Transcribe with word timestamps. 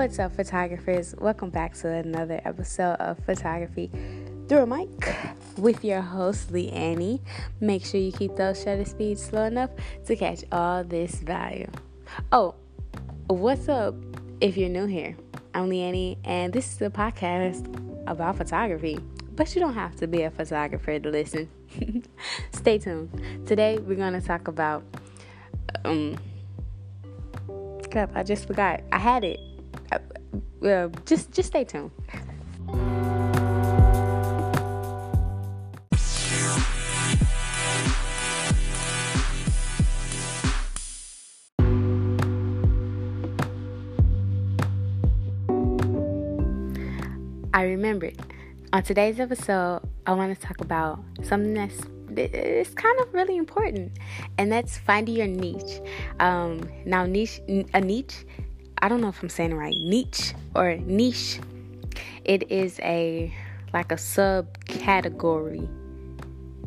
What's 0.00 0.18
up, 0.18 0.34
photographers? 0.34 1.14
Welcome 1.18 1.50
back 1.50 1.74
to 1.80 1.88
another 1.88 2.40
episode 2.46 2.94
of 2.94 3.22
Photography 3.26 3.90
Through 4.48 4.60
a 4.60 4.66
Mic 4.66 4.88
with 5.58 5.84
your 5.84 6.00
host, 6.00 6.50
Lee 6.50 6.70
Annie. 6.70 7.20
Make 7.60 7.84
sure 7.84 8.00
you 8.00 8.10
keep 8.10 8.34
those 8.34 8.62
shutter 8.62 8.86
speeds 8.86 9.22
slow 9.22 9.44
enough 9.44 9.68
to 10.06 10.16
catch 10.16 10.42
all 10.52 10.84
this 10.84 11.16
value. 11.16 11.70
Oh, 12.32 12.54
what's 13.26 13.68
up 13.68 13.94
if 14.40 14.56
you're 14.56 14.70
new 14.70 14.86
here? 14.86 15.18
I'm 15.52 15.68
Lee 15.68 15.82
Annie, 15.82 16.16
and 16.24 16.50
this 16.50 16.72
is 16.72 16.80
a 16.80 16.88
podcast 16.88 17.66
about 18.06 18.38
photography. 18.38 18.98
But 19.36 19.54
you 19.54 19.60
don't 19.60 19.74
have 19.74 19.96
to 19.96 20.06
be 20.06 20.22
a 20.22 20.30
photographer 20.30 20.98
to 20.98 21.10
listen. 21.10 21.46
Stay 22.52 22.78
tuned. 22.78 23.46
Today, 23.46 23.76
we're 23.76 23.96
going 23.96 24.18
to 24.18 24.26
talk 24.26 24.48
about. 24.48 24.82
Um, 25.84 26.16
crap, 27.90 28.16
I 28.16 28.22
just 28.22 28.46
forgot. 28.46 28.80
I 28.92 28.98
had 28.98 29.24
it. 29.24 29.40
Uh, 30.62 30.88
just 31.06 31.32
just 31.32 31.48
stay 31.48 31.64
tuned. 31.64 31.90
I 47.54 47.64
remembered. 47.64 48.16
On 48.72 48.82
today's 48.82 49.18
episode, 49.18 49.80
I 50.06 50.12
want 50.12 50.38
to 50.38 50.46
talk 50.46 50.60
about 50.60 51.02
something 51.22 51.54
that's 51.54 51.80
it's 52.16 52.74
kind 52.74 53.00
of 53.00 53.12
really 53.14 53.36
important, 53.36 53.92
and 54.36 54.52
that's 54.52 54.76
finding 54.78 55.16
your 55.16 55.26
niche. 55.26 55.80
Um, 56.20 56.68
now, 56.84 57.06
niche, 57.06 57.40
a 57.72 57.80
niche 57.80 58.26
I 58.82 58.88
don't 58.88 59.00
know 59.00 59.08
if 59.08 59.22
I'm 59.22 59.28
saying 59.28 59.54
right, 59.54 59.74
niche 59.76 60.34
or 60.54 60.76
niche. 60.76 61.40
It 62.24 62.50
is 62.50 62.78
a 62.80 63.32
like 63.72 63.92
a 63.92 63.96
subcategory 63.96 65.68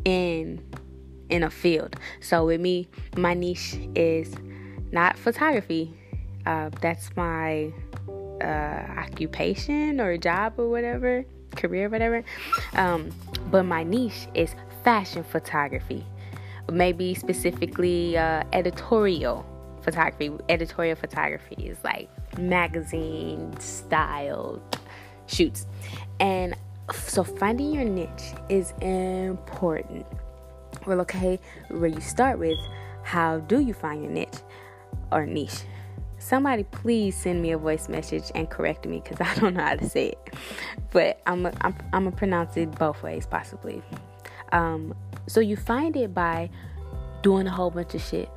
in 0.04 0.62
in 1.28 1.42
a 1.42 1.50
field. 1.50 1.96
So 2.20 2.46
with 2.46 2.60
me, 2.60 2.88
my 3.16 3.34
niche 3.34 3.78
is 3.94 4.34
not 4.92 5.18
photography. 5.18 5.92
Uh, 6.46 6.70
that's 6.80 7.14
my 7.16 7.72
uh, 8.40 8.44
occupation 8.96 10.00
or 10.00 10.16
job 10.16 10.54
or 10.58 10.68
whatever, 10.68 11.24
career, 11.56 11.88
whatever. 11.88 12.22
Um, 12.74 13.10
but 13.50 13.64
my 13.64 13.82
niche 13.82 14.28
is 14.34 14.54
fashion 14.84 15.24
photography, 15.24 16.04
maybe 16.70 17.14
specifically 17.14 18.16
uh, 18.16 18.44
editorial 18.52 19.46
photography, 19.84 20.32
editorial 20.48 20.96
photography 20.96 21.66
is 21.66 21.78
like 21.84 22.08
magazine 22.38 23.54
style 23.60 24.60
shoots. 25.26 25.66
And 26.20 26.54
so 26.92 27.24
finding 27.24 27.72
your 27.72 27.84
niche 27.84 28.34
is 28.48 28.72
important. 28.80 30.06
Well, 30.86 31.00
okay, 31.02 31.38
where 31.68 31.88
you 31.88 32.00
start 32.00 32.38
with, 32.38 32.58
how 33.02 33.38
do 33.40 33.60
you 33.60 33.74
find 33.74 34.02
your 34.02 34.12
niche 34.12 34.38
or 35.12 35.26
niche? 35.26 35.62
Somebody 36.18 36.64
please 36.64 37.14
send 37.14 37.42
me 37.42 37.52
a 37.52 37.58
voice 37.58 37.88
message 37.88 38.24
and 38.34 38.48
correct 38.48 38.86
me 38.86 39.00
because 39.00 39.20
I 39.28 39.34
don't 39.40 39.54
know 39.54 39.62
how 39.62 39.76
to 39.76 39.88
say 39.88 40.08
it. 40.08 40.34
But 40.90 41.20
I'm 41.26 41.46
I'm 41.46 41.74
I'm 41.92 42.04
gonna 42.04 42.12
pronounce 42.12 42.56
it 42.56 42.70
both 42.78 43.02
ways 43.02 43.26
possibly. 43.26 43.82
Um, 44.52 44.94
so 45.26 45.40
you 45.40 45.56
find 45.56 45.96
it 45.96 46.14
by 46.14 46.48
doing 47.22 47.46
a 47.46 47.50
whole 47.50 47.70
bunch 47.70 47.94
of 47.94 48.02
shit. 48.02 48.30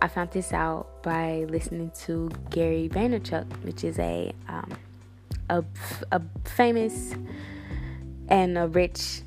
I 0.00 0.08
found 0.08 0.30
this 0.30 0.52
out 0.52 1.02
by 1.02 1.44
listening 1.48 1.92
to 2.00 2.30
Gary 2.50 2.88
Vaynerchuk, 2.88 3.46
which 3.64 3.84
is 3.84 3.98
a 3.98 4.32
um, 4.48 4.70
a, 5.50 5.64
a 6.10 6.22
famous 6.44 7.14
and 8.28 8.56
a 8.56 8.68
rich 8.68 9.22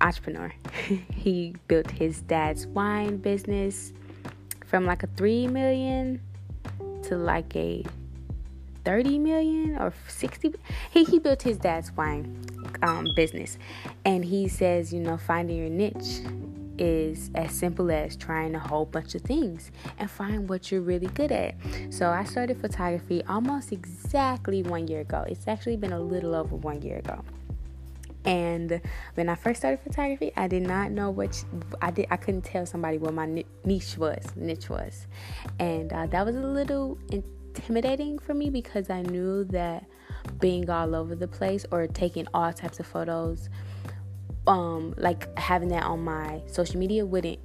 entrepreneur. 0.00 0.52
he 1.14 1.54
built 1.68 1.90
his 1.90 2.22
dad's 2.22 2.66
wine 2.66 3.18
business 3.18 3.92
from 4.66 4.84
like 4.84 5.02
a 5.02 5.06
3 5.08 5.48
million 5.48 6.20
to 7.04 7.16
like 7.16 7.54
a 7.54 7.84
30 8.84 9.18
million 9.18 9.76
or 9.78 9.92
60 10.08 10.54
he, 10.90 11.04
he 11.04 11.18
built 11.18 11.42
his 11.42 11.58
dad's 11.58 11.90
wine 11.92 12.44
um, 12.82 13.06
business 13.16 13.58
and 14.04 14.24
he 14.24 14.48
says 14.48 14.92
you 14.92 15.00
know 15.00 15.16
finding 15.16 15.56
your 15.56 15.68
niche 15.68 16.20
is 16.78 17.30
as 17.34 17.52
simple 17.52 17.90
as 17.90 18.16
trying 18.16 18.54
a 18.54 18.58
whole 18.58 18.84
bunch 18.84 19.14
of 19.14 19.22
things 19.22 19.70
and 19.98 20.10
find 20.10 20.48
what 20.48 20.70
you're 20.70 20.80
really 20.80 21.08
good 21.08 21.32
at. 21.32 21.54
So 21.90 22.10
I 22.10 22.24
started 22.24 22.60
photography 22.60 23.22
almost 23.28 23.72
exactly 23.72 24.62
one 24.62 24.88
year 24.88 25.00
ago. 25.00 25.24
It's 25.28 25.48
actually 25.48 25.76
been 25.76 25.92
a 25.92 26.00
little 26.00 26.34
over 26.34 26.56
one 26.56 26.82
year 26.82 26.98
ago. 26.98 27.24
And 28.24 28.80
when 29.14 29.28
I 29.28 29.36
first 29.36 29.60
started 29.60 29.80
photography, 29.80 30.32
I 30.36 30.48
did 30.48 30.64
not 30.64 30.90
know 30.90 31.10
what 31.10 31.44
I 31.80 31.92
did. 31.92 32.08
I 32.10 32.16
couldn't 32.16 32.42
tell 32.42 32.66
somebody 32.66 32.98
what 32.98 33.14
my 33.14 33.44
niche 33.64 33.96
was, 33.96 34.24
niche 34.34 34.68
was, 34.68 35.06
and 35.60 35.92
uh, 35.92 36.06
that 36.06 36.26
was 36.26 36.34
a 36.34 36.40
little 36.40 36.98
intimidating 37.12 38.18
for 38.18 38.34
me 38.34 38.50
because 38.50 38.90
I 38.90 39.02
knew 39.02 39.44
that 39.44 39.84
being 40.40 40.68
all 40.68 40.96
over 40.96 41.14
the 41.14 41.28
place 41.28 41.64
or 41.70 41.86
taking 41.86 42.26
all 42.34 42.52
types 42.52 42.80
of 42.80 42.86
photos 42.86 43.48
um 44.46 44.94
like 44.96 45.36
having 45.38 45.68
that 45.68 45.82
on 45.84 46.04
my 46.04 46.40
social 46.46 46.78
media 46.78 47.04
wouldn't 47.04 47.40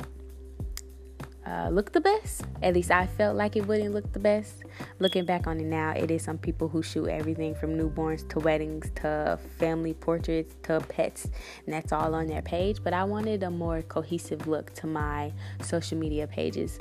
uh, 1.45 1.69
look 1.69 1.91
the 1.91 2.01
best. 2.01 2.44
At 2.62 2.73
least 2.75 2.91
I 2.91 3.07
felt 3.07 3.35
like 3.35 3.56
it 3.56 3.67
wouldn't 3.67 3.94
look 3.94 4.12
the 4.13 4.19
best. 4.19 4.63
Looking 5.00 5.25
back 5.25 5.47
on 5.47 5.59
it 5.59 5.66
now, 5.66 5.91
it 5.91 6.12
is 6.12 6.22
some 6.22 6.38
people 6.38 6.67
who 6.67 6.84
shoot 6.84 7.07
everything 7.07 7.56
from 7.56 7.78
newborns 7.78 8.28
to 8.29 8.39
weddings 8.39 8.91
to 8.97 9.39
family 9.57 9.94
portraits 9.94 10.56
to 10.63 10.79
pets, 10.81 11.25
and 11.66 11.73
that's 11.73 11.91
all 11.91 12.13
on 12.13 12.28
their 12.28 12.41
page. 12.41 12.78
But 12.84 12.94
I 12.94 13.03
wanted 13.03 13.44
a 13.44 13.50
more 13.50 13.81
cohesive 13.81 14.47
look 14.47 14.73
to 14.75 14.88
my 14.88 15.33
social 15.62 15.97
media 15.97 16.28
pages, 16.28 16.78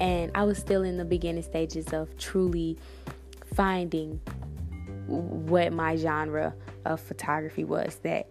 and 0.00 0.32
I 0.34 0.44
was 0.44 0.58
still 0.58 0.82
in 0.82 0.96
the 0.96 1.04
beginning 1.04 1.42
stages 1.42 1.92
of 1.92 2.16
truly 2.16 2.78
finding 3.54 4.20
what 5.06 5.72
my 5.72 5.96
genre 5.96 6.54
of 6.84 7.00
photography 7.00 7.64
was 7.64 7.96
that 8.02 8.26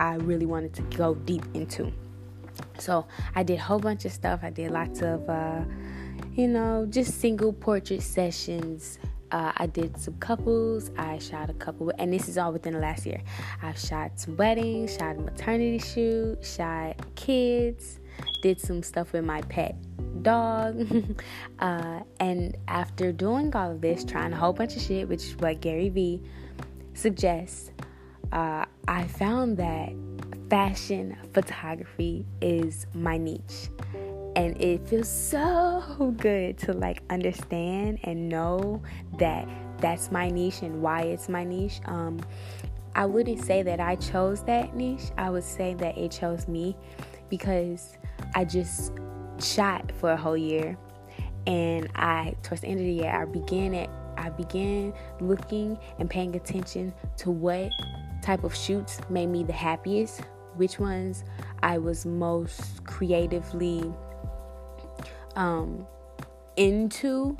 I 0.00 0.14
really 0.14 0.46
wanted 0.46 0.72
to 0.74 0.82
go 0.96 1.14
deep 1.14 1.44
into. 1.52 1.92
So 2.78 3.06
I 3.34 3.42
did 3.42 3.58
a 3.58 3.62
whole 3.62 3.78
bunch 3.78 4.06
of 4.06 4.12
stuff. 4.12 4.40
I 4.42 4.48
did 4.48 4.70
lots 4.70 5.02
of, 5.02 5.28
uh, 5.28 5.60
you 6.32 6.48
know, 6.48 6.86
just 6.88 7.20
single 7.20 7.52
portrait 7.52 8.02
sessions. 8.02 8.98
Uh, 9.30 9.52
I 9.58 9.66
did 9.66 9.96
some 9.98 10.14
couples. 10.14 10.90
I 10.96 11.18
shot 11.18 11.50
a 11.50 11.54
couple, 11.54 11.92
and 11.98 12.12
this 12.12 12.28
is 12.28 12.38
all 12.38 12.50
within 12.50 12.72
the 12.72 12.80
last 12.80 13.04
year. 13.04 13.22
I've 13.62 13.78
shot 13.78 14.18
some 14.18 14.36
weddings, 14.38 14.96
shot 14.96 15.16
a 15.16 15.20
maternity 15.20 15.78
shoot, 15.78 16.44
shot 16.44 16.96
kids, 17.14 18.00
did 18.42 18.58
some 18.58 18.82
stuff 18.82 19.12
with 19.12 19.24
my 19.24 19.42
pet 19.42 19.76
dog. 20.22 20.86
uh, 21.58 22.00
and 22.18 22.56
after 22.68 23.12
doing 23.12 23.54
all 23.54 23.70
of 23.70 23.82
this, 23.82 24.02
trying 24.02 24.32
a 24.32 24.36
whole 24.36 24.54
bunch 24.54 24.76
of 24.76 24.82
shit, 24.82 25.08
which 25.08 25.24
is 25.26 25.36
what 25.36 25.60
Gary 25.60 25.90
Vee 25.90 26.22
suggests, 26.94 27.70
uh, 28.32 28.64
I 28.88 29.06
found 29.06 29.56
that 29.58 29.92
fashion 30.48 31.16
photography 31.32 32.26
is 32.40 32.86
my 32.94 33.16
niche. 33.16 33.68
And 34.36 34.60
it 34.60 34.86
feels 34.88 35.08
so 35.08 36.14
good 36.18 36.56
to 36.58 36.72
like 36.72 37.02
understand 37.10 37.98
and 38.04 38.28
know 38.28 38.82
that 39.18 39.48
that's 39.78 40.10
my 40.10 40.30
niche 40.30 40.62
and 40.62 40.80
why 40.80 41.02
it's 41.02 41.28
my 41.28 41.44
niche. 41.44 41.80
Um, 41.86 42.20
I 42.94 43.06
wouldn't 43.06 43.44
say 43.44 43.62
that 43.62 43.80
I 43.80 43.96
chose 43.96 44.42
that 44.44 44.74
niche. 44.74 45.10
I 45.16 45.30
would 45.30 45.44
say 45.44 45.74
that 45.74 45.96
it 45.98 46.10
chose 46.10 46.46
me 46.48 46.76
because 47.28 47.96
I 48.34 48.44
just 48.44 48.92
shot 49.40 49.90
for 49.98 50.12
a 50.12 50.16
whole 50.16 50.36
year 50.36 50.76
and 51.46 51.88
I 51.94 52.34
towards 52.42 52.60
the 52.62 52.68
end 52.68 52.80
of 52.80 52.86
the 52.86 52.92
year 52.92 53.10
I 53.10 53.24
began 53.24 53.74
it 53.74 53.88
I 54.18 54.28
began 54.28 54.92
looking 55.20 55.78
and 55.98 56.10
paying 56.10 56.36
attention 56.36 56.92
to 57.18 57.30
what 57.30 57.70
type 58.22 58.44
of 58.44 58.54
shoots 58.54 59.00
made 59.10 59.28
me 59.28 59.44
the 59.44 59.52
happiest, 59.52 60.22
which 60.56 60.78
ones 60.78 61.24
I 61.62 61.78
was 61.78 62.06
most 62.06 62.84
creatively 62.84 63.92
um, 65.36 65.86
into, 66.56 67.36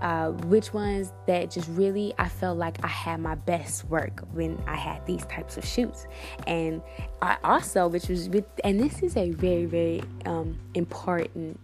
uh, 0.00 0.30
which 0.30 0.72
ones 0.72 1.12
that 1.26 1.50
just 1.50 1.68
really 1.70 2.14
I 2.18 2.28
felt 2.28 2.56
like 2.58 2.82
I 2.84 2.88
had 2.88 3.20
my 3.20 3.34
best 3.34 3.84
work 3.84 4.22
when 4.32 4.62
I 4.66 4.76
had 4.76 5.04
these 5.06 5.24
types 5.26 5.56
of 5.56 5.64
shoots. 5.64 6.06
And 6.46 6.82
I 7.20 7.36
also, 7.44 7.88
which 7.88 8.08
was 8.08 8.28
with, 8.28 8.46
and 8.64 8.80
this 8.80 9.02
is 9.02 9.16
a 9.16 9.30
very, 9.30 9.66
very 9.66 10.02
um, 10.24 10.58
important 10.74 11.58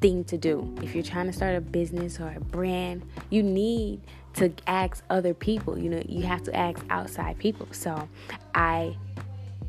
thing 0.00 0.24
to 0.24 0.38
do. 0.38 0.72
If 0.82 0.94
you're 0.94 1.02
trying 1.02 1.26
to 1.26 1.32
start 1.32 1.56
a 1.56 1.60
business 1.60 2.20
or 2.20 2.32
a 2.36 2.40
brand, 2.40 3.02
you 3.30 3.42
need 3.42 4.00
to 4.34 4.52
ask 4.66 5.04
other 5.10 5.34
people. 5.34 5.78
You 5.78 5.90
know, 5.90 6.02
you 6.06 6.22
have 6.22 6.42
to 6.44 6.56
ask 6.56 6.84
outside 6.90 7.38
people. 7.38 7.68
So 7.72 8.08
I, 8.54 8.96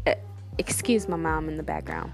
uh, 0.05 0.15
excuse 0.57 1.07
my 1.07 1.17
mom 1.17 1.49
in 1.49 1.57
the 1.57 1.63
background, 1.63 2.11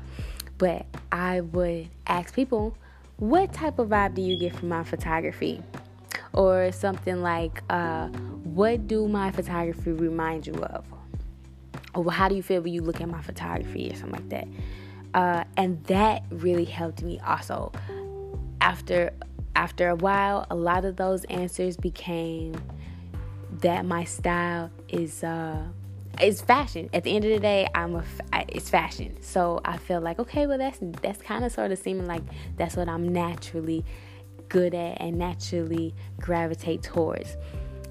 but 0.57 0.85
I 1.11 1.41
would 1.41 1.89
ask 2.07 2.33
people, 2.33 2.77
what 3.17 3.53
type 3.53 3.79
of 3.79 3.89
vibe 3.89 4.15
do 4.15 4.21
you 4.21 4.37
get 4.37 4.55
from 4.55 4.69
my 4.69 4.83
photography? 4.83 5.61
or 6.35 6.71
something 6.71 7.21
like 7.21 7.63
uh, 7.69 8.07
what 8.43 8.87
do 8.87 9.07
my 9.07 9.31
photography 9.31 9.91
remind 9.91 10.45
you 10.45 10.53
of 10.53 10.85
or 11.93 12.11
how 12.11 12.27
do 12.27 12.35
you 12.35 12.43
feel 12.43 12.61
when 12.61 12.73
you 12.73 12.81
look 12.81 12.99
at 12.99 13.07
my 13.07 13.21
photography 13.21 13.89
or 13.89 13.95
something 13.95 14.11
like 14.11 14.29
that 14.29 14.47
uh, 15.13 15.43
and 15.55 15.81
that 15.85 16.23
really 16.29 16.65
helped 16.65 17.01
me 17.01 17.19
also 17.25 17.71
after 18.59 19.11
after 19.55 19.89
a 19.89 19.95
while 19.95 20.45
a 20.49 20.55
lot 20.55 20.85
of 20.85 20.95
those 20.97 21.23
answers 21.25 21.77
became 21.77 22.55
that 23.61 23.85
my 23.85 24.03
style 24.03 24.69
is 24.89 25.23
uh 25.23 25.63
fashion. 26.45 26.89
At 26.93 27.03
the 27.03 27.15
end 27.15 27.25
of 27.25 27.31
the 27.31 27.39
day, 27.39 27.67
I'm 27.75 27.95
a 27.95 28.03
it's 28.49 28.69
fashion. 28.69 29.21
So 29.21 29.61
I 29.65 29.77
feel 29.77 30.01
like 30.01 30.19
okay, 30.19 30.47
well 30.47 30.57
that's 30.57 30.79
that's 31.01 31.21
kind 31.21 31.43
of 31.43 31.51
sort 31.51 31.71
of 31.71 31.79
seeming 31.79 32.05
like 32.05 32.23
that's 32.57 32.75
what 32.75 32.87
I'm 32.87 33.11
naturally 33.11 33.83
good 34.49 34.73
at 34.73 35.01
and 35.01 35.17
naturally 35.17 35.93
gravitate 36.19 36.83
towards. 36.83 37.35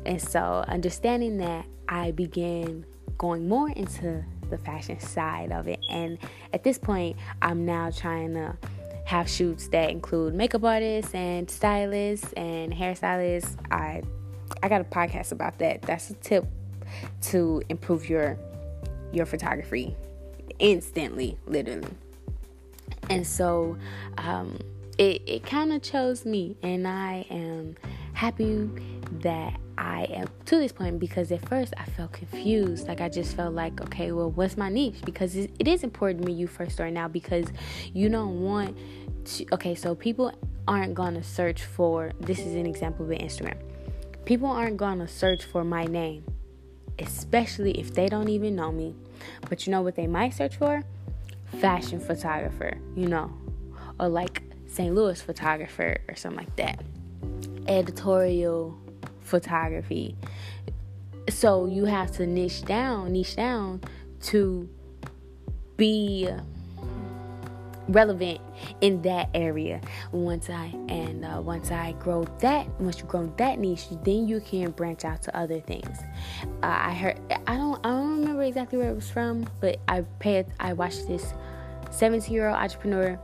And 0.07 0.21
so 0.21 0.65
understanding 0.69 1.39
that, 1.39 1.67
I 1.89 2.13
began 2.13 2.87
going 3.19 3.49
more 3.49 3.71
into 3.71 4.25
the 4.51 4.59
fashion 4.59 4.99
side 5.01 5.53
of 5.53 5.69
it. 5.69 5.81
And 5.91 6.19
at 6.53 6.65
this 6.65 6.79
point, 6.79 7.17
I'm 7.43 7.65
now 7.65 7.91
trying 7.91 8.35
to 8.35 8.57
have 9.05 9.29
shoots 9.29 9.69
that 9.69 9.91
include 9.91 10.35
makeup 10.35 10.65
artists 10.65 11.15
and 11.15 11.51
stylists 11.51 12.33
and 12.35 12.73
hairstylists. 12.73 13.57
I 13.71 14.03
I 14.63 14.69
got 14.69 14.81
a 14.81 14.85
podcast 14.85 15.33
about 15.33 15.59
that. 15.59 15.83
That's 15.83 16.11
a 16.11 16.15
tip 16.15 16.47
to 17.23 17.63
improve 17.69 18.09
your 18.09 18.39
your 19.13 19.27
photography 19.27 19.97
instantly, 20.59 21.39
literally. 21.47 21.89
And 23.11 23.27
so 23.27 23.77
um, 24.19 24.59
it, 24.99 25.23
it 25.27 25.45
kind 25.45 25.73
of 25.73 25.83
chose 25.83 26.25
me, 26.25 26.57
and 26.63 26.87
I 26.87 27.27
am 27.31 27.77
happy 28.13 28.71
that 29.21 29.59
I 29.79 30.05
am 30.05 30.29
to 30.47 30.57
this 30.59 30.73
point 30.73 30.99
because 30.99 31.31
at 31.33 31.47
first 31.49 31.75
I 31.77 31.85
felt 31.85 32.13
confused. 32.13 32.89
Like 32.89 33.01
I 33.01 33.09
just 33.09 33.37
felt 33.37 33.55
like, 33.55 33.81
okay, 33.83 34.13
well, 34.13 34.31
what's 34.31 34.57
my 34.57 34.69
niche? 34.69 35.01
Because 35.05 35.37
it, 35.37 35.51
is 35.67 35.85
important 35.85 36.25
when 36.25 36.37
you 36.37 36.47
first 36.47 36.73
start 36.73 36.93
now 36.93 37.09
because 37.09 37.47
you 37.93 38.09
don't 38.09 38.41
want 38.41 38.77
to. 39.25 39.47
Okay, 39.53 39.75
so 39.75 39.95
people 39.95 40.33
aren't 40.67 40.95
gonna 40.95 41.23
search 41.23 41.65
for. 41.65 42.13
This 42.21 42.39
is 42.41 42.55
an 42.55 42.67
example 42.67 43.07
with 43.07 43.19
Instagram. 43.19 43.57
People 44.25 44.49
aren't 44.49 44.77
gonna 44.77 45.09
search 45.09 45.45
for 45.45 45.65
my 45.65 45.85
name 45.85 46.25
especially 46.99 47.73
if 47.73 47.95
they 47.95 48.07
don't 48.07 48.29
even 48.29 48.55
know 48.55 48.73
me. 48.73 48.95
But 49.49 49.67
you 49.67 49.71
know 49.71 49.83
what 49.83 49.97
they 49.97 50.07
might 50.07 50.35
search 50.35 50.57
for? 50.57 50.83
Fashion 51.61 52.01
photographer, 52.01 52.79
you 52.97 53.07
know, 53.07 53.33
or 53.99 54.09
like 54.09 54.43
St. 54.67 54.95
Louis 54.95 55.21
photographer 55.21 55.99
or 56.09 56.17
something 56.17 56.39
like 56.39 56.57
that. 56.57 56.83
Editorial 57.69 58.79
photography. 59.25 60.17
So 61.29 61.67
you 61.67 61.87
have 61.87 62.13
to 62.13 62.27
niche 62.27 62.63
down, 62.63 63.13
niche 63.13 63.37
down 63.37 63.81
to 64.23 64.69
be 65.77 66.29
relevant 67.89 68.41
in 68.81 69.03
that 69.03 69.29
area. 69.35 69.81
Once 70.13 70.49
i 70.49 70.67
and 70.89 71.25
uh, 71.25 71.41
once 71.41 71.71
i 71.71 71.93
grow 71.93 72.25
that 72.41 72.69
once 72.81 72.99
you 72.99 73.05
grow 73.05 73.33
that 73.37 73.59
niche 73.59 73.87
then 74.05 74.27
you 74.27 74.41
can 74.41 74.71
branch 74.71 75.05
out 75.05 75.23
to 75.23 75.37
other 75.37 75.61
things. 75.61 75.99
Uh, 76.63 76.79
i 76.81 76.95
heard 76.95 77.21
i 77.47 77.57
don't 77.57 77.85
i 77.85 77.91
don't 77.91 78.21
remember 78.21 78.43
exactly 78.43 78.79
where 78.79 78.91
it 78.91 78.95
was 78.95 79.11
from 79.11 79.47
but 79.61 79.79
i 79.89 80.01
paid 80.19 80.47
i 80.61 80.73
watched 80.73 81.07
this 81.07 81.35
17 81.91 82.33
year 82.33 82.49
old 82.49 82.57
entrepreneur. 82.57 83.19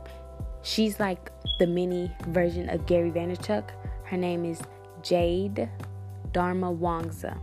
She's 0.63 0.99
like 0.99 1.31
the 1.59 1.67
mini 1.67 2.11
version 2.27 2.69
of 2.69 2.85
gary 2.85 3.11
vaynerchuk. 3.11 3.69
Her 4.03 4.17
name 4.17 4.45
is 4.45 4.61
jade 5.01 5.69
Darmawangsa 6.33 7.37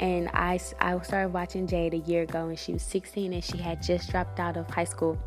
and 0.00 0.28
I, 0.32 0.58
I 0.80 0.98
started 1.00 1.32
watching 1.32 1.66
Jade 1.66 1.94
a 1.94 1.98
year 1.98 2.22
ago 2.22 2.48
and 2.48 2.58
she 2.58 2.72
was 2.72 2.82
16 2.82 3.32
and 3.32 3.44
she 3.44 3.58
had 3.58 3.82
just 3.82 4.10
dropped 4.10 4.40
out 4.40 4.56
of 4.56 4.68
high 4.70 4.84
school 4.84 5.18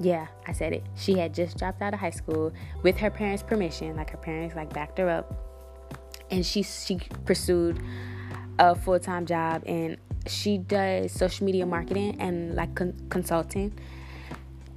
yeah, 0.00 0.26
I 0.46 0.52
said 0.52 0.72
it. 0.72 0.84
She 0.96 1.14
had 1.18 1.34
just 1.34 1.58
dropped 1.58 1.82
out 1.82 1.94
of 1.94 2.00
high 2.00 2.10
school 2.10 2.52
with 2.82 2.96
her 2.98 3.10
parents' 3.10 3.42
permission. 3.42 3.96
Like 3.96 4.10
her 4.10 4.16
parents 4.16 4.54
like 4.54 4.72
backed 4.72 4.98
her 4.98 5.08
up, 5.08 5.32
and 6.30 6.44
she 6.44 6.62
she 6.62 7.00
pursued 7.24 7.80
a 8.58 8.74
full 8.74 8.98
time 8.98 9.26
job 9.26 9.62
and 9.66 9.96
she 10.26 10.58
does 10.58 11.12
social 11.12 11.44
media 11.44 11.66
marketing 11.66 12.20
and 12.20 12.54
like 12.54 12.74
con- 12.74 12.96
consulting. 13.10 13.72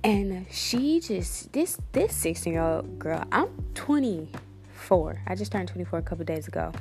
And 0.04 0.46
she 0.52 1.00
just 1.00 1.52
this 1.54 1.78
this 1.92 2.16
16 2.16 2.54
year 2.54 2.62
old 2.62 3.00
girl. 3.00 3.24
I'm 3.32 3.48
24. 3.74 5.24
I 5.28 5.36
just 5.36 5.52
turned 5.52 5.68
24 5.68 6.00
a 6.00 6.02
couple 6.02 6.26
days 6.26 6.48
ago. 6.48 6.72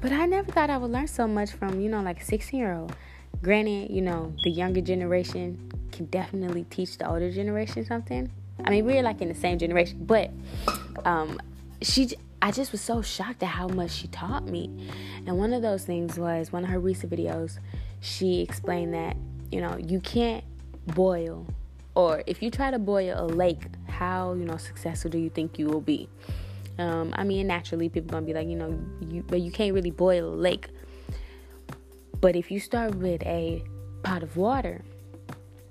But 0.00 0.12
I 0.12 0.26
never 0.26 0.50
thought 0.50 0.70
I 0.70 0.78
would 0.78 0.90
learn 0.90 1.06
so 1.06 1.26
much 1.26 1.52
from, 1.52 1.80
you 1.80 1.88
know, 1.88 2.02
like 2.02 2.20
a 2.20 2.24
16 2.24 2.58
year 2.58 2.74
old. 2.74 2.94
Granted, 3.42 3.90
you 3.90 4.02
know, 4.02 4.34
the 4.44 4.50
younger 4.50 4.80
generation 4.80 5.70
can 5.92 6.06
definitely 6.06 6.64
teach 6.64 6.98
the 6.98 7.08
older 7.08 7.30
generation 7.30 7.84
something. 7.84 8.30
I 8.64 8.70
mean, 8.70 8.84
we're 8.84 9.02
like 9.02 9.20
in 9.20 9.28
the 9.28 9.34
same 9.34 9.58
generation, 9.58 10.04
but 10.04 10.30
um, 11.04 11.40
she, 11.82 12.10
I 12.42 12.50
just 12.50 12.72
was 12.72 12.80
so 12.80 13.02
shocked 13.02 13.42
at 13.42 13.48
how 13.48 13.68
much 13.68 13.90
she 13.90 14.08
taught 14.08 14.46
me. 14.46 14.90
And 15.26 15.38
one 15.38 15.52
of 15.52 15.62
those 15.62 15.84
things 15.84 16.18
was 16.18 16.52
one 16.52 16.64
of 16.64 16.70
her 16.70 16.78
recent 16.78 17.12
videos. 17.12 17.58
She 18.00 18.40
explained 18.40 18.94
that 18.94 19.16
you 19.50 19.60
know 19.60 19.76
you 19.78 20.00
can't 20.00 20.44
boil, 20.86 21.46
or 21.94 22.22
if 22.26 22.42
you 22.42 22.50
try 22.50 22.70
to 22.70 22.78
boil 22.78 23.14
a 23.18 23.26
lake, 23.26 23.62
how 23.88 24.34
you 24.34 24.44
know 24.44 24.56
successful 24.56 25.10
do 25.10 25.18
you 25.18 25.30
think 25.30 25.58
you 25.58 25.66
will 25.66 25.80
be? 25.80 26.08
Um, 26.78 27.12
I 27.16 27.24
mean, 27.24 27.46
naturally, 27.46 27.88
people 27.88 28.10
gonna 28.10 28.26
be 28.26 28.34
like, 28.34 28.48
you 28.48 28.56
know, 28.56 28.78
you, 29.00 29.22
but 29.22 29.40
you 29.40 29.50
can't 29.50 29.74
really 29.74 29.90
boil 29.90 30.32
a 30.32 30.36
lake. 30.36 30.68
But 32.20 32.36
if 32.36 32.50
you 32.50 32.60
start 32.60 32.94
with 32.94 33.22
a 33.22 33.62
pot 34.02 34.22
of 34.22 34.36
water 34.36 34.82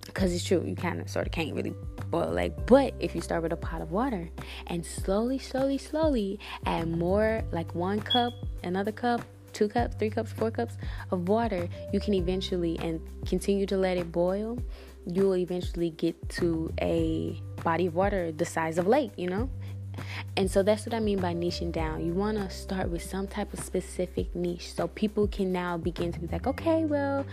because 0.05 0.33
it's 0.33 0.43
true 0.43 0.63
you 0.65 0.75
kind 0.75 0.99
of 0.99 1.09
sort 1.09 1.25
of 1.25 1.31
can't 1.31 1.53
really 1.53 1.73
boil 2.09 2.31
like 2.31 2.65
but 2.65 2.93
if 2.99 3.13
you 3.15 3.21
start 3.21 3.43
with 3.43 3.53
a 3.53 3.57
pot 3.57 3.81
of 3.81 3.91
water 3.91 4.29
and 4.67 4.85
slowly 4.85 5.37
slowly 5.37 5.77
slowly 5.77 6.39
add 6.65 6.87
more 6.87 7.41
like 7.51 7.73
one 7.75 7.99
cup 7.99 8.33
another 8.63 8.91
cup 8.91 9.21
two 9.53 9.67
cups 9.67 9.95
three 9.97 10.09
cups 10.09 10.31
four 10.31 10.51
cups 10.51 10.75
of 11.11 11.27
water 11.27 11.67
you 11.93 11.99
can 11.99 12.13
eventually 12.13 12.77
and 12.79 12.99
continue 13.25 13.65
to 13.65 13.77
let 13.77 13.97
it 13.97 14.11
boil 14.11 14.57
you 15.05 15.23
will 15.23 15.37
eventually 15.37 15.91
get 15.91 16.15
to 16.29 16.71
a 16.81 17.41
body 17.63 17.85
of 17.85 17.95
water 17.95 18.31
the 18.31 18.45
size 18.45 18.77
of 18.77 18.87
a 18.87 18.89
lake 18.89 19.11
you 19.15 19.29
know 19.29 19.49
and 20.39 20.49
so 20.49 20.63
that's 20.63 20.85
what 20.85 20.93
I 20.93 21.01
mean 21.01 21.19
by 21.19 21.33
niching 21.33 21.73
down. 21.73 22.05
You 22.05 22.13
want 22.13 22.37
to 22.37 22.49
start 22.49 22.89
with 22.89 23.03
some 23.03 23.27
type 23.27 23.51
of 23.51 23.59
specific 23.59 24.33
niche 24.33 24.73
so 24.73 24.87
people 24.87 25.27
can 25.27 25.51
now 25.51 25.75
begin 25.75 26.13
to 26.13 26.19
be 26.21 26.27
like, 26.27 26.47
okay, 26.47 26.85
well, 26.85 27.25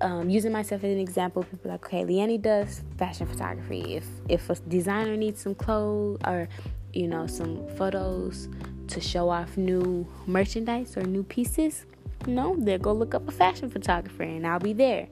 um, 0.00 0.30
using 0.30 0.52
myself 0.52 0.84
as 0.84 0.92
an 0.92 1.00
example, 1.00 1.42
people 1.42 1.68
are 1.68 1.74
like, 1.74 1.84
okay, 1.86 2.04
Leanne 2.04 2.40
does 2.40 2.82
fashion 2.96 3.26
photography. 3.26 3.96
If 3.96 4.06
if 4.28 4.48
a 4.50 4.54
designer 4.54 5.16
needs 5.16 5.40
some 5.40 5.56
clothes 5.56 6.20
or 6.24 6.48
you 6.92 7.08
know 7.08 7.26
some 7.26 7.66
photos 7.76 8.48
to 8.86 9.00
show 9.00 9.28
off 9.28 9.56
new 9.56 10.06
merchandise 10.28 10.96
or 10.96 11.02
new 11.02 11.24
pieces, 11.24 11.86
know, 12.28 12.54
they'll 12.56 12.78
go 12.78 12.92
look 12.92 13.16
up 13.16 13.26
a 13.26 13.32
fashion 13.32 13.68
photographer 13.68 14.22
and 14.22 14.46
I'll 14.46 14.60
be 14.60 14.74
there. 14.74 15.08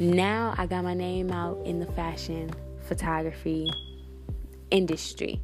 Now 0.00 0.56
I 0.58 0.66
got 0.66 0.82
my 0.82 0.94
name 0.94 1.30
out 1.30 1.64
in 1.64 1.78
the 1.78 1.86
fashion 1.92 2.50
photography 2.88 3.72
industry. 4.72 5.40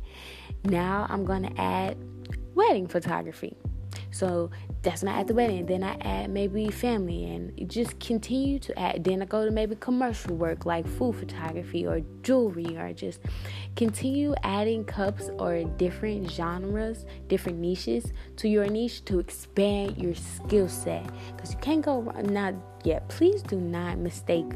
Now 0.67 1.07
I'm 1.09 1.25
gonna 1.25 1.53
add 1.57 1.97
wedding 2.55 2.87
photography. 2.87 3.57
So 4.11 4.51
that's 4.83 5.03
not 5.03 5.19
at 5.19 5.27
the 5.27 5.35
wedding. 5.35 5.67
Then 5.67 5.83
I 5.83 5.95
add 6.01 6.31
maybe 6.31 6.71
family 6.71 7.25
and 7.35 7.69
just 7.71 7.99
continue 8.01 8.59
to 8.61 8.79
add. 8.79 9.05
Then 9.05 9.21
I 9.21 9.27
go 9.27 9.45
to 9.45 9.51
maybe 9.51 9.77
commercial 9.77 10.35
work 10.35 10.65
like 10.65 10.87
food 10.87 11.17
photography 11.17 11.87
or 11.87 12.01
jewelry 12.23 12.77
or 12.79 12.93
just 12.93 13.21
continue 13.77 14.35
adding 14.43 14.85
cups 14.85 15.29
or 15.39 15.65
different 15.65 16.31
genres, 16.31 17.05
different 17.29 17.59
niches 17.59 18.13
to 18.37 18.49
your 18.49 18.67
niche 18.67 19.05
to 19.05 19.19
expand 19.19 19.99
your 19.99 20.15
skill 20.15 20.69
set. 20.69 21.07
Because 21.35 21.53
you 21.53 21.59
can't 21.59 21.83
go 21.83 22.01
not 22.25 22.55
yet. 22.85 23.09
Please 23.09 23.43
do 23.43 23.57
not 23.57 23.99
mistake 23.99 24.49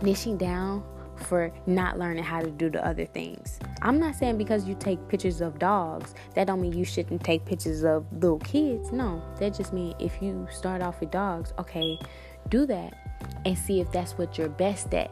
niching 0.00 0.38
down 0.38 0.82
for 1.22 1.52
not 1.66 1.98
learning 1.98 2.24
how 2.24 2.40
to 2.40 2.50
do 2.50 2.70
the 2.70 2.84
other 2.86 3.06
things. 3.06 3.58
I'm 3.80 3.98
not 3.98 4.14
saying 4.14 4.38
because 4.38 4.66
you 4.66 4.74
take 4.74 5.06
pictures 5.08 5.40
of 5.40 5.58
dogs, 5.58 6.14
that 6.34 6.46
don't 6.46 6.60
mean 6.60 6.72
you 6.72 6.84
shouldn't 6.84 7.22
take 7.24 7.44
pictures 7.44 7.84
of 7.84 8.06
little 8.12 8.38
kids. 8.38 8.92
No, 8.92 9.22
that 9.38 9.54
just 9.54 9.72
means 9.72 9.94
if 9.98 10.20
you 10.20 10.46
start 10.50 10.82
off 10.82 11.00
with 11.00 11.10
dogs, 11.10 11.52
okay, 11.58 11.98
do 12.48 12.66
that 12.66 12.94
and 13.44 13.56
see 13.56 13.80
if 13.80 13.90
that's 13.92 14.18
what 14.18 14.38
you're 14.38 14.48
best 14.48 14.94
at 14.94 15.10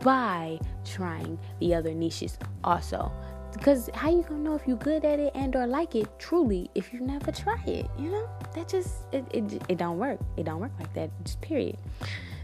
by 0.00 0.58
trying 0.84 1.38
the 1.60 1.74
other 1.74 1.94
niches 1.94 2.38
also. 2.64 3.12
Because 3.52 3.90
how 3.94 4.10
you 4.10 4.22
gonna 4.22 4.40
know 4.40 4.54
if 4.54 4.66
you're 4.66 4.76
good 4.78 5.04
at 5.04 5.20
it 5.20 5.32
and 5.34 5.54
or 5.54 5.66
like 5.66 5.94
it 5.94 6.08
truly 6.18 6.70
if 6.74 6.92
you 6.92 7.00
never 7.00 7.30
try 7.30 7.60
it? 7.66 7.86
You 7.98 8.10
know 8.10 8.28
that 8.54 8.68
just 8.68 9.02
it, 9.12 9.24
it 9.30 9.62
it 9.68 9.78
don't 9.78 9.98
work. 9.98 10.18
It 10.36 10.44
don't 10.44 10.58
work 10.58 10.72
like 10.78 10.92
that. 10.94 11.10
Just 11.24 11.40
period. 11.42 11.76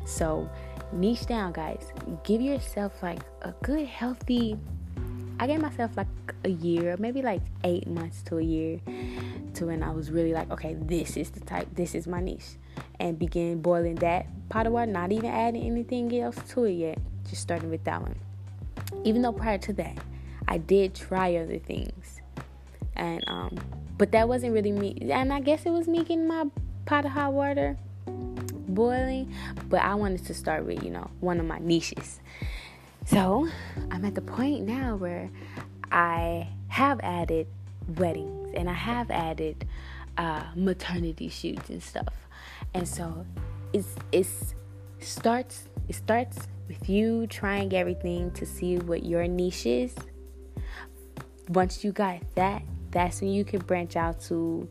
So 0.04 0.48
niche 0.92 1.26
down, 1.26 1.52
guys. 1.52 1.92
Give 2.24 2.40
yourself 2.40 3.02
like 3.02 3.20
a 3.42 3.52
good, 3.62 3.86
healthy 3.86 4.58
I 5.40 5.46
gave 5.46 5.60
myself 5.60 5.96
like 5.96 6.08
a 6.44 6.48
year, 6.48 6.96
maybe 6.98 7.22
like 7.22 7.42
eight 7.62 7.86
months 7.86 8.22
to 8.24 8.38
a 8.38 8.42
year, 8.42 8.80
to 9.54 9.66
when 9.66 9.84
I 9.84 9.92
was 9.92 10.10
really 10.10 10.32
like, 10.32 10.50
okay, 10.50 10.74
this 10.74 11.16
is 11.16 11.30
the 11.30 11.40
type, 11.40 11.68
this 11.74 11.94
is 11.94 12.08
my 12.08 12.20
niche, 12.20 12.56
and 12.98 13.16
begin 13.18 13.62
boiling 13.62 13.94
that 13.96 14.26
pot 14.48 14.66
of 14.66 14.72
water, 14.72 14.90
not 14.90 15.12
even 15.12 15.30
adding 15.30 15.62
anything 15.62 16.12
else 16.20 16.36
to 16.48 16.64
it 16.64 16.72
yet, 16.72 16.98
just 17.28 17.40
starting 17.40 17.70
with 17.70 17.84
that 17.84 18.02
one. 18.02 18.16
Even 19.04 19.22
though 19.22 19.32
prior 19.32 19.58
to 19.58 19.72
that, 19.74 19.98
I 20.48 20.58
did 20.58 20.94
try 20.94 21.36
other 21.36 21.58
things, 21.58 22.20
and 22.96 23.22
um, 23.28 23.56
but 23.96 24.10
that 24.12 24.26
wasn't 24.26 24.54
really 24.54 24.72
me, 24.72 24.98
and 25.08 25.32
I 25.32 25.38
guess 25.38 25.66
it 25.66 25.70
was 25.70 25.86
me 25.86 25.98
getting 25.98 26.26
my 26.26 26.46
pot 26.84 27.04
of 27.04 27.12
hot 27.12 27.32
water 27.32 27.76
boiling, 28.78 29.34
but 29.68 29.82
I 29.82 29.96
wanted 29.96 30.24
to 30.26 30.34
start 30.34 30.64
with, 30.64 30.84
you 30.84 30.90
know, 30.90 31.10
one 31.18 31.40
of 31.40 31.46
my 31.46 31.58
niches. 31.58 32.20
So 33.06 33.48
I'm 33.90 34.04
at 34.04 34.14
the 34.14 34.20
point 34.20 34.64
now 34.64 34.94
where 34.94 35.30
I 35.90 36.46
have 36.68 37.00
added 37.02 37.48
weddings 37.96 38.54
and 38.54 38.70
I 38.70 38.74
have 38.74 39.10
added 39.10 39.66
uh, 40.16 40.44
maternity 40.54 41.28
shoots 41.28 41.70
and 41.70 41.82
stuff. 41.82 42.14
And 42.72 42.86
so 42.86 43.26
it's 43.72 43.96
it's 44.12 44.54
starts 45.00 45.64
it 45.88 45.96
starts 45.96 46.38
with 46.68 46.88
you 46.88 47.26
trying 47.26 47.72
everything 47.74 48.30
to 48.32 48.46
see 48.46 48.78
what 48.78 49.02
your 49.04 49.26
niche 49.26 49.66
is. 49.66 49.94
Once 51.48 51.82
you 51.82 51.90
got 51.90 52.20
that, 52.36 52.62
that's 52.90 53.20
when 53.20 53.32
you 53.32 53.44
can 53.44 53.60
branch 53.60 53.96
out 53.96 54.20
to 54.28 54.68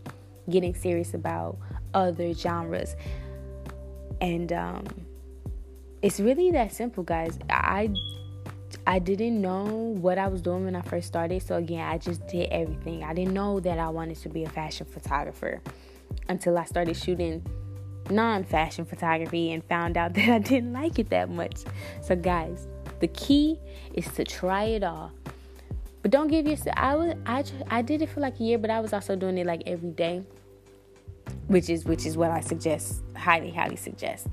getting 0.49 0.73
serious 0.73 1.13
about 1.13 1.57
other 1.93 2.33
genres. 2.33 2.95
And 4.21 4.51
um, 4.51 4.85
it's 6.01 6.19
really 6.19 6.51
that 6.51 6.73
simple, 6.73 7.03
guys. 7.03 7.37
I 7.49 7.93
I 8.85 8.99
didn't 8.99 9.41
know 9.41 9.65
what 9.65 10.17
I 10.17 10.27
was 10.27 10.41
doing 10.41 10.65
when 10.65 10.75
I 10.75 10.81
first 10.81 11.07
started. 11.07 11.41
So 11.41 11.55
again, 11.55 11.81
I 11.81 11.97
just 11.97 12.25
did 12.27 12.49
everything. 12.51 13.03
I 13.03 13.13
didn't 13.13 13.33
know 13.33 13.59
that 13.59 13.79
I 13.79 13.89
wanted 13.89 14.17
to 14.17 14.29
be 14.29 14.43
a 14.43 14.49
fashion 14.49 14.85
photographer 14.85 15.61
until 16.29 16.57
I 16.57 16.65
started 16.65 16.95
shooting 16.95 17.45
non-fashion 18.09 18.85
photography 18.85 19.51
and 19.51 19.63
found 19.65 19.97
out 19.97 20.13
that 20.15 20.29
I 20.29 20.39
didn't 20.39 20.73
like 20.73 20.99
it 20.99 21.09
that 21.09 21.29
much. 21.29 21.63
So 22.01 22.15
guys, 22.15 22.67
the 22.99 23.07
key 23.07 23.59
is 23.93 24.07
to 24.13 24.23
try 24.23 24.63
it 24.63 24.83
all. 24.83 25.11
But 26.01 26.11
don't 26.11 26.29
give 26.29 26.47
yourself 26.47 26.75
I 26.77 26.95
was 26.95 27.15
I 27.25 27.43
I 27.69 27.81
did 27.81 28.01
it 28.01 28.09
for 28.09 28.21
like 28.21 28.39
a 28.39 28.43
year, 28.43 28.57
but 28.57 28.69
I 28.69 28.79
was 28.79 28.93
also 28.93 29.15
doing 29.15 29.37
it 29.37 29.45
like 29.45 29.63
every 29.65 29.91
day 29.91 30.23
which 31.47 31.69
is 31.69 31.85
which 31.85 32.05
is 32.05 32.17
what 32.17 32.31
I 32.31 32.41
suggest, 32.41 33.03
highly, 33.15 33.51
highly 33.51 33.75
suggest. 33.75 34.27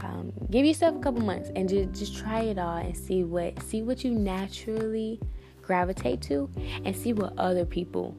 Um, 0.00 0.32
give 0.50 0.64
yourself 0.64 0.96
a 0.96 1.00
couple 1.00 1.22
months 1.22 1.50
and 1.56 1.68
just, 1.68 1.92
just 1.92 2.16
try 2.16 2.42
it 2.42 2.58
all 2.58 2.76
and 2.76 2.96
see 2.96 3.24
what 3.24 3.60
see 3.62 3.82
what 3.82 4.04
you 4.04 4.12
naturally 4.12 5.20
gravitate 5.62 6.22
to 6.22 6.50
and 6.84 6.96
see 6.96 7.12
what 7.12 7.32
other 7.38 7.64
people 7.64 8.16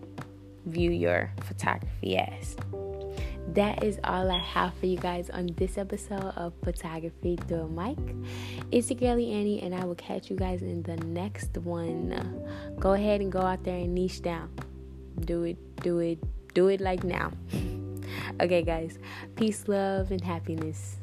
view 0.66 0.92
your 0.92 1.32
photography 1.42 2.18
as. 2.18 2.56
That 3.54 3.84
is 3.84 4.00
all 4.04 4.30
I 4.30 4.38
have 4.38 4.76
for 4.76 4.86
you 4.86 4.98
guys 4.98 5.32
on 5.32 5.48
this 5.58 5.80
episode 5.80 6.34
of 6.36 6.54
Photography 6.64 7.36
Through 7.48 7.62
a 7.62 7.68
Mic. 7.68 7.98
It's 8.72 8.92
your 8.92 9.00
girlie 9.00 9.32
Annie, 9.32 9.62
and 9.64 9.74
I 9.74 9.86
will 9.86 9.96
catch 9.96 10.30
you 10.30 10.36
guys 10.36 10.62
in 10.62 10.84
the 10.84 10.98
next 10.98 11.58
one. 11.58 12.46
Go 12.80 12.94
ahead 12.94 13.22
and 13.22 13.32
go 13.32 13.40
out 13.40 13.64
there 13.64 13.78
and 13.78 13.96
niche 13.96 14.22
down. 14.22 14.52
Do 15.22 15.44
it, 15.46 15.58
do 15.78 15.98
it, 15.98 16.20
do 16.54 16.68
it 16.68 16.80
like 16.80 17.04
now. 17.04 17.32
Okay, 18.42 18.62
guys. 18.62 19.00
Peace, 19.36 19.68
love, 19.68 20.12
and 20.12 20.22
happiness. 20.22 20.98